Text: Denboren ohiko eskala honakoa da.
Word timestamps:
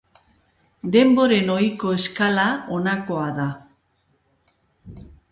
Denboren 0.93 1.51
ohiko 1.55 1.91
eskala 1.97 2.45
honakoa 2.77 3.27
da. 3.41 3.45